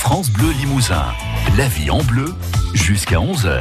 France 0.00 0.30
Bleu 0.30 0.50
Limousin. 0.52 1.04
La 1.58 1.68
vie 1.68 1.90
en 1.90 2.02
bleu 2.02 2.34
jusqu'à 2.72 3.16
11h. 3.16 3.60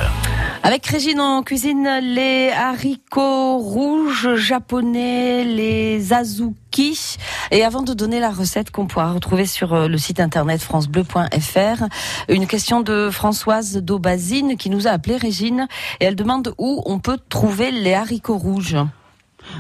Avec 0.64 0.88
Régine, 0.88 1.20
on 1.20 1.44
cuisine 1.44 2.00
les 2.02 2.50
haricots 2.52 3.58
rouges 3.58 4.36
japonais, 4.36 5.44
les 5.44 6.14
azuki. 6.14 7.18
Et 7.52 7.66
avant 7.66 7.82
de 7.82 7.94
donner 7.94 8.22
la 8.22 8.32
recette 8.32 8.72
qu'on 8.72 8.88
pourra 8.88 9.12
retrouver 9.12 9.46
sur 9.46 9.74
euh, 9.74 9.88
le 9.90 9.98
site 9.98 10.22
internet 10.22 10.62
francebleu.fr, 10.62 11.84
une 12.30 12.48
question 12.48 12.80
de 12.80 13.10
Françoise 13.12 13.76
d'Aubazine 13.76 14.56
qui 14.56 14.70
nous 14.70 14.88
a 14.88 14.92
appelé 14.92 15.18
Régine 15.18 15.68
et 16.00 16.06
elle 16.06 16.16
demande 16.16 16.54
où 16.58 16.82
on 16.86 17.00
peut 17.00 17.18
trouver 17.28 17.72
les 17.72 17.94
haricots 17.94 18.38
rouges. 18.38 18.78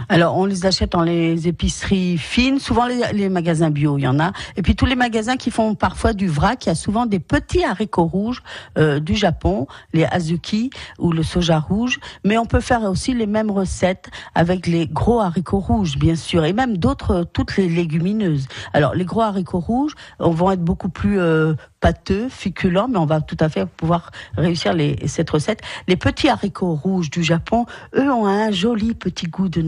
Alors, 0.07 0.37
on 0.37 0.45
les 0.45 0.65
achète 0.65 0.91
dans 0.91 1.03
les 1.03 1.47
épiceries 1.47 2.17
fines, 2.17 2.59
souvent 2.59 2.87
les, 2.87 3.29
magasins 3.29 3.69
bio, 3.69 3.97
il 3.97 4.03
y 4.03 4.07
en 4.07 4.19
a. 4.19 4.31
Et 4.55 4.61
puis 4.61 4.75
tous 4.75 4.85
les 4.85 4.95
magasins 4.95 5.37
qui 5.37 5.51
font 5.51 5.75
parfois 5.75 6.13
du 6.13 6.27
vrac, 6.27 6.65
il 6.65 6.69
y 6.69 6.71
a 6.71 6.75
souvent 6.75 7.05
des 7.05 7.19
petits 7.19 7.63
haricots 7.63 8.05
rouges 8.05 8.43
euh, 8.77 8.99
du 8.99 9.15
Japon, 9.15 9.67
les 9.93 10.05
azuki 10.05 10.69
ou 10.97 11.11
le 11.11 11.23
soja 11.23 11.59
rouge. 11.59 11.99
Mais 12.23 12.37
on 12.37 12.45
peut 12.45 12.59
faire 12.59 12.83
aussi 12.83 13.13
les 13.13 13.27
mêmes 13.27 13.51
recettes 13.51 14.09
avec 14.35 14.67
les 14.67 14.87
gros 14.87 15.19
haricots 15.19 15.59
rouges, 15.59 15.97
bien 15.97 16.15
sûr, 16.15 16.45
et 16.45 16.53
même 16.53 16.77
d'autres, 16.77 17.25
toutes 17.33 17.57
les 17.57 17.69
légumineuses. 17.69 18.47
Alors, 18.73 18.95
les 18.95 19.05
gros 19.05 19.21
haricots 19.21 19.59
rouges 19.59 19.95
vont 20.19 20.51
être 20.51 20.63
beaucoup 20.63 20.89
plus 20.89 21.19
euh, 21.19 21.53
pâteux, 21.79 22.27
féculents, 22.29 22.87
mais 22.87 22.97
on 22.97 23.05
va 23.05 23.21
tout 23.21 23.37
à 23.39 23.49
fait 23.49 23.65
pouvoir 23.65 24.11
réussir 24.37 24.75
cette 25.05 25.29
recette. 25.29 25.61
Les 25.87 25.95
petits 25.95 26.29
haricots 26.29 26.75
rouges 26.75 27.09
du 27.09 27.23
Japon, 27.23 27.65
eux, 27.95 28.11
ont 28.11 28.25
un 28.27 28.51
joli 28.51 28.93
petit 28.93 29.27
goût 29.27 29.49
de 29.49 29.61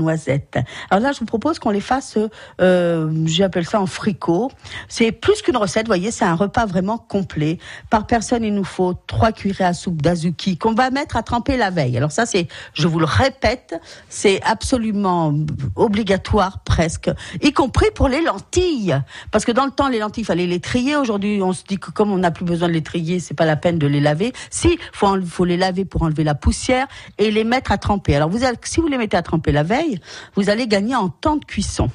Alors 0.90 1.04
là, 1.04 1.12
je 1.12 1.20
vous 1.20 1.26
propose 1.26 1.60
qu'on 1.60 1.70
les 1.70 1.82
fasse, 1.82 2.18
euh, 2.60 3.12
j'appelle 3.26 3.66
ça 3.66 3.82
en 3.82 3.86
fricot. 3.86 4.52
C'est 4.88 5.12
plus 5.12 5.42
qu'une 5.42 5.58
recette, 5.58 5.86
vous 5.86 5.92
voyez, 5.92 6.12
c'est 6.12 6.26
un 6.26 6.36
repas 6.36 6.66
vraiment 6.66 6.98
complet. 6.98 7.58
Par 7.90 8.08
personne, 8.08 8.44
il 8.44 8.54
nous 8.54 8.64
faut 8.64 8.94
trois 9.08 9.32
cuillerées 9.32 9.66
à 9.66 9.74
soupe 9.74 10.02
d'azuki 10.02 10.58
qu'on 10.58 10.74
va 10.74 10.90
mettre 10.90 11.16
à 11.16 11.24
tremper 11.24 11.58
la 11.58 11.70
veille. 11.70 11.98
Alors 11.98 12.12
ça, 12.12 12.26
c'est, 12.26 12.48
je 12.74 12.88
vous 12.88 13.00
le 13.00 13.06
répète, 13.06 13.80
c'est 14.10 14.42
absolument 14.44 15.34
obligatoire 15.76 16.60
presque, 16.64 17.10
y 17.42 17.54
compris 17.54 17.88
pour 17.96 18.08
les 18.08 18.22
lentilles. 18.22 19.00
Parce 19.32 19.46
que 19.46 19.52
dans 19.52 19.66
le 19.66 19.72
temps, 19.72 19.90
les 19.90 20.00
lentilles, 20.00 20.24
il 20.24 20.26
fallait 20.26 20.48
les 20.48 20.60
trier. 20.60 20.96
Aujourd'hui, 20.96 21.42
on 21.42 21.54
se 21.54 21.64
dit 21.64 21.78
que 21.78 21.92
comme 21.92 22.12
on 22.12 22.18
n'a 22.18 22.32
plus 22.32 22.46
besoin 22.46 22.68
de 22.68 22.74
les 22.74 22.84
trier, 22.84 23.20
c'est 23.20 23.34
pas 23.34 23.46
la 23.46 23.56
peine 23.56 23.80
de 23.80 23.88
les 23.88 24.00
laver. 24.00 24.34
Si, 24.50 24.78
faut, 24.94 25.20
faut 25.26 25.46
les 25.46 25.58
laver 25.58 25.86
pour 25.86 26.04
enlever 26.04 26.24
la 26.24 26.36
poussière 26.36 26.88
et 27.18 27.32
les 27.32 27.44
mettre 27.44 27.72
à 27.72 27.78
tremper. 27.78 28.16
Alors 28.16 28.30
vous, 28.30 28.40
si 28.64 28.80
vous 28.80 28.88
les 28.88 28.98
mettez 28.98 29.18
à 29.18 29.22
tremper 29.22 29.52
la 29.52 29.64
veille, 29.64 29.91
vous 30.36 30.50
allez 30.50 30.68
gagner 30.68 30.96
en 30.96 31.10
temps 31.10 31.38
de 31.38 31.46
cuisson. 31.46 31.90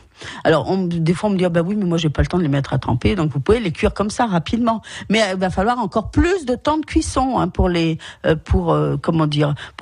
Alors, 0.45 0.71
on, 0.71 0.85
des 0.85 1.15
fois, 1.15 1.31
on 1.31 1.33
me 1.33 1.39
dit, 1.39 1.47
bah 1.49 1.63
oui, 1.65 1.77
mais 1.77 1.85
moi, 1.85 1.99
j'ai 1.99 2.11
pas 2.11 2.23
le 2.23 2.29
temps 2.29 2.39
de 2.39 2.43
les 2.43 2.49
mettre 2.49 2.73
à 2.73 2.79
tremper, 2.79 3.15
donc 3.15 3.31
vous 3.33 3.41
pouvez 3.41 3.61
les 3.61 3.73
cuire 3.73 3.95
comme 3.95 4.11
ça 4.11 4.27
rapidement. 4.27 4.83
Mais 5.11 5.23
euh, 5.23 5.33
il 5.33 5.39
va 5.39 5.51
falloir 5.51 5.79
encore 5.79 6.11
plus 6.11 6.47
de 6.47 6.55
temps 6.55 6.79
de 6.79 6.85
cuisson 6.85 7.39
hein, 7.39 7.49
pour 7.49 7.69
les, 7.69 7.99
euh, 8.25 8.37
pour 8.37 8.73
euh, 8.73 8.97
comment 8.97 9.27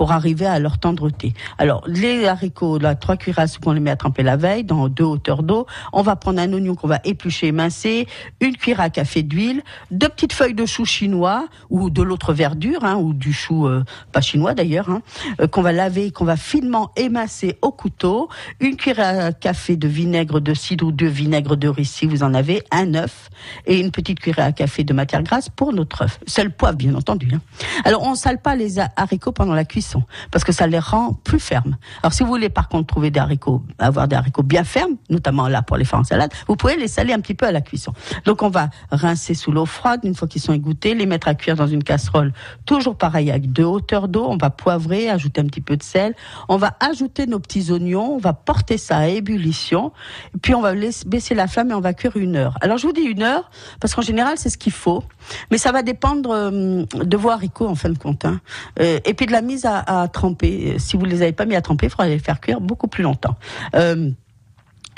arriver 0.09 0.45
à 0.45 0.59
leur 0.59 0.77
tendreté. 0.77 1.33
Alors, 1.57 1.83
les 1.87 2.27
haricots, 2.27 2.77
là, 2.77 2.95
trois 2.95 3.17
cuillères 3.17 3.39
à 3.39 3.47
soupe, 3.47 3.67
on 3.67 3.71
les 3.71 3.79
met 3.79 3.89
à 3.89 3.95
tremper 3.95 4.23
la 4.23 4.37
veille 4.37 4.63
dans 4.63 4.87
deux 4.87 5.03
hauteurs 5.03 5.43
d'eau. 5.43 5.65
On 5.93 6.01
va 6.01 6.15
prendre 6.15 6.39
un 6.39 6.51
oignon 6.53 6.75
qu'on 6.75 6.87
va 6.87 6.99
éplucher, 7.03 7.47
émincer, 7.47 8.07
une 8.39 8.55
cuillère 8.55 8.81
à 8.81 8.89
café 8.89 9.23
d'huile, 9.23 9.63
deux 9.91 10.09
petites 10.09 10.33
feuilles 10.33 10.53
de 10.53 10.65
chou 10.65 10.85
chinois 10.85 11.47
ou 11.69 11.89
de 11.89 12.01
l'autre 12.01 12.33
verdure, 12.33 12.83
hein, 12.83 12.95
ou 12.95 13.13
du 13.13 13.33
chou 13.33 13.67
pas 14.11 14.21
chinois 14.21 14.53
d'ailleurs, 14.53 14.89
hein, 14.89 15.01
qu'on 15.47 15.61
va 15.61 15.71
laver, 15.71 16.11
qu'on 16.11 16.25
va 16.25 16.37
finement 16.37 16.91
émincer 16.95 17.57
au 17.61 17.71
couteau, 17.71 18.29
une 18.59 18.75
cuillère 18.75 19.25
à 19.25 19.33
café 19.33 19.75
de 19.75 19.87
vinaigre 19.87 20.24
de 20.25 20.53
cidre 20.53 20.87
ou 20.87 20.91
de 20.91 21.05
vinaigre 21.05 21.55
de 21.55 21.67
riz 21.67 21.85
si 21.85 22.05
vous 22.05 22.23
en 22.23 22.33
avez, 22.33 22.63
un 22.71 22.93
œuf 22.95 23.29
et 23.65 23.79
une 23.79 23.91
petite 23.91 24.19
cuillère 24.19 24.47
à 24.47 24.51
café 24.51 24.83
de 24.83 24.93
matière 24.93 25.23
grasse 25.23 25.49
pour 25.49 25.73
notre 25.73 26.03
œuf. 26.03 26.19
Seul 26.27 26.51
poivre, 26.51 26.77
bien 26.77 26.95
entendu. 26.95 27.29
Hein. 27.33 27.41
Alors, 27.83 28.03
on 28.03 28.15
sale 28.15 28.41
pas 28.41 28.55
les 28.55 28.79
haricots 28.79 29.31
pendant 29.31 29.53
la 29.53 29.65
cuisson 29.65 30.03
parce 30.31 30.43
que 30.43 30.51
ça 30.51 30.67
les 30.67 30.79
rend 30.79 31.13
plus 31.13 31.39
fermes. 31.39 31.77
Alors, 32.01 32.13
si 32.13 32.23
vous 32.23 32.29
voulez 32.29 32.49
par 32.49 32.69
contre 32.69 32.87
trouver 32.87 33.11
des 33.11 33.19
haricots, 33.19 33.63
avoir 33.79 34.07
des 34.07 34.15
haricots 34.15 34.43
bien 34.43 34.63
fermes, 34.63 34.95
notamment 35.09 35.47
là 35.47 35.61
pour 35.61 35.77
les 35.77 35.85
faire 35.85 35.99
en 35.99 36.03
salade, 36.03 36.31
vous 36.47 36.55
pouvez 36.55 36.77
les 36.77 36.87
saler 36.87 37.13
un 37.13 37.19
petit 37.19 37.35
peu 37.35 37.45
à 37.45 37.51
la 37.51 37.61
cuisson. 37.61 37.93
Donc, 38.25 38.41
on 38.43 38.49
va 38.49 38.69
rincer 38.91 39.33
sous 39.33 39.51
l'eau 39.51 39.65
froide 39.65 40.01
une 40.03 40.15
fois 40.15 40.27
qu'ils 40.27 40.41
sont 40.41 40.53
égouttés, 40.53 40.95
les 40.95 41.05
mettre 41.05 41.27
à 41.27 41.35
cuire 41.35 41.55
dans 41.55 41.67
une 41.67 41.83
casserole, 41.83 42.33
toujours 42.65 42.97
pareil 42.97 43.31
avec 43.31 43.51
deux 43.51 43.63
hauteurs 43.63 44.07
d'eau. 44.07 44.25
On 44.27 44.37
va 44.37 44.49
poivrer, 44.49 45.09
ajouter 45.09 45.41
un 45.41 45.45
petit 45.45 45.61
peu 45.61 45.77
de 45.77 45.83
sel. 45.83 46.15
On 46.49 46.57
va 46.57 46.75
ajouter 46.79 47.27
nos 47.27 47.39
petits 47.39 47.71
oignons. 47.71 48.15
On 48.15 48.17
va 48.17 48.33
porter 48.33 48.77
ça 48.77 48.97
à 48.97 49.07
ébullition. 49.07 49.91
Puis 50.41 50.53
on 50.55 50.61
va 50.61 50.73
baisser 51.05 51.35
la 51.35 51.47
flamme 51.47 51.71
et 51.71 51.73
on 51.73 51.81
va 51.81 51.93
cuire 51.93 52.15
une 52.15 52.35
heure. 52.35 52.57
Alors 52.61 52.77
je 52.77 52.87
vous 52.87 52.93
dis 52.93 53.01
une 53.01 53.23
heure 53.23 53.49
parce 53.79 53.95
qu'en 53.95 54.01
général 54.01 54.37
c'est 54.37 54.49
ce 54.49 54.57
qu'il 54.57 54.73
faut, 54.73 55.03
mais 55.51 55.57
ça 55.57 55.71
va 55.71 55.83
dépendre 55.83 56.31
euh, 56.31 56.83
de 56.93 57.17
vos 57.17 57.29
haricots 57.29 57.67
en 57.67 57.75
fin 57.75 57.89
de 57.89 57.97
compte. 57.97 58.25
Hein. 58.25 58.39
Euh, 58.79 58.99
et 59.05 59.13
puis 59.13 59.25
de 59.25 59.31
la 59.31 59.41
mise 59.41 59.65
à, 59.65 59.79
à, 59.79 60.07
tremper. 60.07 60.75
Si 60.79 60.97
vous 60.97 61.05
les 61.05 61.21
avez 61.21 61.33
pas 61.33 61.45
mis 61.45 61.55
à 61.55 61.61
tremper, 61.61 61.87
il 61.87 61.89
faudra 61.89 62.07
les 62.07 62.19
faire 62.19 62.39
cuire 62.39 62.61
beaucoup 62.61 62.87
plus 62.87 63.03
longtemps. 63.03 63.35
Euh, 63.75 64.11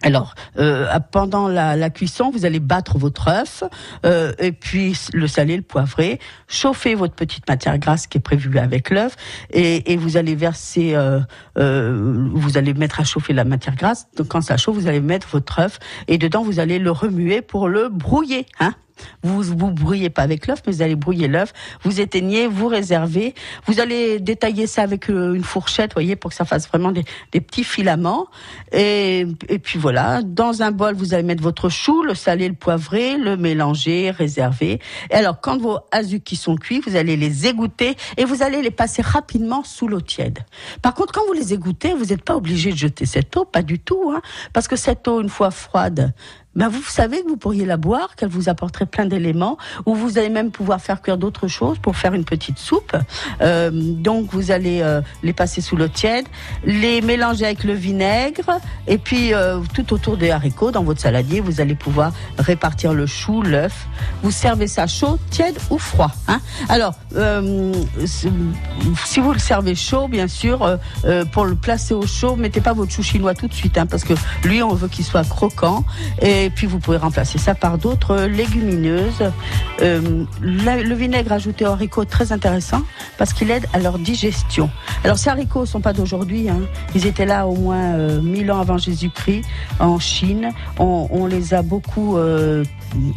alors, 0.03 0.35
euh, 0.59 0.87
pendant 1.11 1.47
la, 1.47 1.75
la, 1.75 1.89
cuisson, 1.89 2.29
vous 2.29 2.45
allez 2.45 2.59
battre 2.59 2.99
votre 2.99 3.29
œuf 3.29 3.63
euh, 4.05 4.31
et 4.37 4.51
puis 4.51 4.95
le 5.11 5.27
saler, 5.27 5.57
le 5.57 5.63
poivrer, 5.63 6.19
chauffer 6.47 6.93
votre 6.93 7.15
petite 7.15 7.49
matière 7.49 7.79
grasse 7.79 8.05
qui 8.05 8.19
est 8.19 8.21
prévue 8.21 8.59
avec 8.59 8.91
l'œuf 8.91 9.15
et, 9.51 9.91
et, 9.91 9.97
vous 9.97 10.15
allez 10.15 10.35
verser, 10.35 10.93
euh, 10.93 11.19
euh, 11.57 12.29
vous 12.31 12.59
allez 12.59 12.75
mettre 12.75 12.99
à 12.99 13.05
chauffer 13.05 13.33
la 13.33 13.43
matière 13.43 13.75
grasse. 13.75 14.07
Donc 14.15 14.27
quand 14.27 14.41
ça 14.41 14.55
chauffe, 14.55 14.75
vous 14.75 14.87
allez 14.87 15.01
mettre 15.01 15.27
votre 15.29 15.59
œuf 15.59 15.79
et 16.07 16.19
dedans 16.19 16.43
vous 16.43 16.59
allez 16.59 16.77
le 16.77 16.91
remuer 16.91 17.41
pour 17.41 17.67
le 17.67 17.89
brouiller, 17.89 18.45
hein, 18.59 18.75
vous 19.23 19.41
vous 19.41 19.71
brouillez 19.71 20.09
pas 20.09 20.21
avec 20.21 20.47
l'œuf, 20.47 20.61
mais 20.65 20.73
vous 20.73 20.81
allez 20.81 20.95
brouiller 20.95 21.27
l'œuf. 21.27 21.53
Vous 21.83 22.01
éteignez, 22.01 22.47
vous 22.47 22.67
réservez. 22.67 23.33
Vous 23.65 23.79
allez 23.79 24.19
détailler 24.19 24.67
ça 24.67 24.83
avec 24.83 25.09
euh, 25.09 25.33
une 25.33 25.43
fourchette, 25.43 25.93
voyez, 25.93 26.15
pour 26.15 26.31
que 26.31 26.35
ça 26.35 26.45
fasse 26.45 26.67
vraiment 26.67 26.91
des, 26.91 27.03
petits 27.31 27.63
filaments. 27.63 28.27
Et, 28.71 29.25
puis 29.63 29.79
voilà, 29.79 30.21
dans 30.23 30.61
un 30.61 30.71
bol, 30.71 30.95
vous 30.95 31.13
allez 31.13 31.23
mettre 31.23 31.43
votre 31.43 31.69
chou, 31.69 32.03
le 32.03 32.15
salé, 32.15 32.47
le 32.47 32.55
poivré, 32.55 33.17
le 33.17 33.37
mélanger, 33.37 34.11
réserver. 34.11 34.79
Et 35.11 35.13
alors, 35.13 35.39
quand 35.41 35.57
vos 35.57 35.79
azuki 35.91 36.35
sont 36.35 36.55
cuits, 36.55 36.81
vous 36.85 36.95
allez 36.95 37.15
les 37.15 37.47
égoutter 37.47 37.95
et 38.17 38.25
vous 38.25 38.43
allez 38.43 38.61
les 38.61 38.71
passer 38.71 39.01
rapidement 39.01 39.63
sous 39.63 39.87
l'eau 39.87 40.01
tiède. 40.01 40.39
Par 40.81 40.93
contre, 40.93 41.13
quand 41.13 41.25
vous 41.27 41.33
les 41.33 41.53
égouttez, 41.53 41.93
vous 41.93 42.05
n'êtes 42.05 42.23
pas 42.23 42.35
obligé 42.35 42.71
de 42.71 42.77
jeter 42.77 43.05
cette 43.05 43.35
eau, 43.37 43.45
pas 43.45 43.61
du 43.61 43.79
tout, 43.79 44.11
hein, 44.13 44.21
parce 44.53 44.67
que 44.67 44.75
cette 44.75 45.07
eau, 45.07 45.21
une 45.21 45.29
fois 45.29 45.51
froide, 45.51 46.13
ben 46.57 46.69
vous 46.69 46.81
savez 46.81 47.21
que 47.21 47.27
vous 47.27 47.37
pourriez 47.37 47.65
la 47.65 47.77
boire, 47.77 48.15
qu'elle 48.15 48.29
vous 48.29 48.49
apporterait 48.49 48.87
plein 48.87 49.05
d'éléments, 49.05 49.57
ou 49.85 49.93
vous 49.93 50.17
allez 50.17 50.29
même 50.29 50.49
pouvoir 50.49 50.81
faire 50.81 51.03
cuire 51.03 51.17
d'autres 51.17 51.47
choses 51.47 51.77
pour 51.77 51.95
faire 51.95 52.15
une 52.15 52.25
petite 52.25 52.57
soupe. 52.57 52.97
Euh, 53.41 53.69
donc 53.71 54.31
vous 54.31 54.49
allez 54.49 54.81
euh, 54.81 55.01
les 55.21 55.33
passer 55.33 55.61
sous 55.61 55.75
l'eau 55.75 55.87
tiède, 55.87 56.25
les 56.65 57.01
mélanger 57.01 57.45
avec 57.45 57.63
le 57.63 57.73
vinaigre, 57.73 58.59
et 58.87 58.97
puis 58.97 59.35
euh, 59.35 59.59
tout 59.75 59.93
autour 59.93 60.17
des 60.17 60.31
haricots, 60.31 60.71
dans 60.71 60.83
votre 60.83 60.99
saladier, 60.99 61.41
vous 61.41 61.61
allez 61.61 61.75
pouvoir 61.75 62.11
répartir 62.39 62.91
le 62.93 63.05
chou, 63.05 63.43
l'œuf. 63.43 63.85
Vous 64.23 64.31
servez 64.31 64.67
ça 64.67 64.87
chaud, 64.87 65.19
tiède 65.29 65.59
ou 65.69 65.77
froid. 65.77 66.11
Hein 66.27 66.39
Alors, 66.69 66.95
euh, 67.15 67.71
si 68.03 69.19
vous 69.19 69.31
le 69.31 69.39
servez 69.39 69.75
chaud, 69.75 70.07
bien 70.07 70.27
sûr, 70.27 70.79
pour 71.31 71.45
le 71.45 71.55
placer 71.55 71.93
au 71.93 72.07
chaud, 72.07 72.35
mettez 72.35 72.61
pas 72.61 72.73
votre 72.73 72.91
chou 72.91 73.03
chinois 73.03 73.35
tout 73.35 73.47
de 73.47 73.53
suite, 73.53 73.77
hein, 73.77 73.85
parce 73.85 74.03
que 74.03 74.13
lui, 74.43 74.63
on 74.63 74.73
veut 74.73 74.87
qu'il 74.87 75.05
soit 75.05 75.27
croquant. 75.27 75.85
Et 76.21 76.46
et 76.47 76.49
puis 76.49 76.65
vous 76.65 76.79
pouvez 76.79 76.95
remplacer 76.95 77.37
ça 77.37 77.55
par 77.55 77.77
d'autres 77.77 78.21
légumineuses. 78.21 79.31
Euh, 79.81 80.23
le 80.41 80.95
vinaigre 80.95 81.33
ajouté 81.33 81.65
aux 81.65 81.71
haricots 81.71 82.05
très 82.05 82.31
intéressant 82.31 82.83
parce 83.17 83.33
qu'il 83.33 83.51
aide 83.51 83.65
à 83.73 83.79
leur 83.79 83.99
digestion. 83.99 84.69
Alors 85.03 85.17
ces 85.17 85.29
haricots 85.29 85.65
sont 85.65 85.81
pas 85.81 85.91
d'aujourd'hui, 85.91 86.49
hein. 86.49 86.61
ils 86.95 87.05
étaient 87.05 87.25
là 87.25 87.47
au 87.47 87.55
moins 87.55 87.95
euh, 87.95 88.21
1000 88.21 88.49
ans 88.53 88.61
avant 88.61 88.77
Jésus-Christ 88.77 89.43
en 89.79 89.99
Chine. 89.99 90.51
On, 90.79 91.25
les 91.27 91.53
a 91.53 91.61
beaucoup 91.61 92.17
euh, 92.17 92.63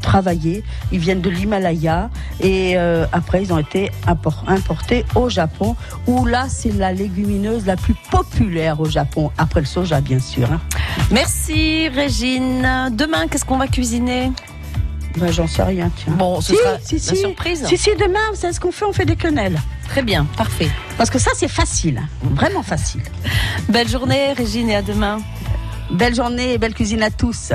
travaillés. 0.03 0.65
Ils 0.91 0.99
viennent 0.99 1.21
de 1.21 1.31
l'Himalaya 1.31 2.11
et 2.41 2.77
euh, 2.77 3.07
après 3.13 3.43
ils 3.45 3.53
ont 3.53 3.59
été 3.59 3.93
importés 4.49 5.05
au 5.15 5.29
Japon 5.29 5.77
où 6.09 6.27
là 6.27 6.47
c'est 6.49 6.73
la 6.73 6.93
légumineuse 6.93 7.65
la 7.67 7.77
plus 7.77 7.95
populaire 8.11 8.81
au 8.81 8.87
Japon 8.87 9.31
après 9.39 9.61
le 9.61 9.67
soja 9.67 10.01
bien 10.01 10.19
sûr. 10.19 10.51
Hein. 10.51 10.61
Merci 11.11 11.89
Régine. 11.89 12.91
Demain 12.93 13.27
qu'est-ce 13.29 13.45
qu'on 13.45 13.59
va 13.59 13.67
cuisiner? 13.67 14.31
Ben, 15.17 15.33
J'en 15.33 15.49
sais 15.49 15.63
rien, 15.65 15.91
tiens. 15.97 16.13
Bon, 16.13 16.41
ce 16.41 16.55
sera 16.55 16.79
si, 16.83 17.01
si, 17.01 17.17
surprise. 17.17 17.65
Si, 17.67 17.77
si, 17.77 17.91
demain, 17.97 18.21
vous 18.31 18.37
savez 18.37 18.53
ce 18.53 18.61
qu'on 18.61 18.71
fait? 18.71 18.85
On 18.85 18.93
fait 18.93 19.05
des 19.07 19.17
quenelles. 19.17 19.61
Très 19.89 20.03
bien, 20.03 20.25
parfait. 20.37 20.71
Parce 20.97 21.11
que 21.11 21.19
ça, 21.19 21.33
c'est 21.35 21.49
facile, 21.49 22.01
vraiment 22.23 22.63
facile. 22.63 23.03
Belle 23.69 23.89
journée, 23.89 24.33
Régine, 24.35 24.71
et 24.71 24.77
à 24.77 24.83
demain. 24.83 25.19
Belle 25.91 26.15
journée 26.15 26.53
et 26.53 26.59
belle 26.59 26.75
cuisine 26.75 27.03
à 27.03 27.11
tous. 27.11 27.53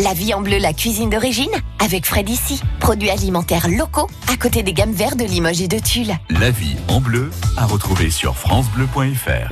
La 0.00 0.12
vie 0.14 0.34
en 0.34 0.40
bleu, 0.40 0.58
la 0.58 0.72
cuisine 0.72 1.10
d'origine, 1.10 1.50
avec 1.78 2.06
Fred 2.06 2.28
ici. 2.28 2.60
Produits 2.80 3.10
alimentaires 3.10 3.68
locaux, 3.68 4.08
à 4.32 4.36
côté 4.36 4.64
des 4.64 4.72
gammes 4.72 4.92
vertes 4.92 5.16
de 5.16 5.24
Limoges 5.24 5.60
et 5.62 5.68
de 5.68 5.78
Tulle. 5.78 6.12
La 6.30 6.50
vie 6.50 6.74
en 6.88 7.00
bleu, 7.00 7.30
à 7.56 7.66
retrouver 7.66 8.10
sur 8.10 8.36
FranceBleu.fr. 8.36 9.48